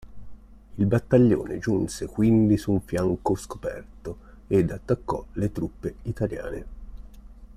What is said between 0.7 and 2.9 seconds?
Il Battaglione giunse quindi su un